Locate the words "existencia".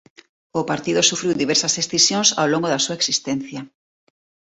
3.01-3.61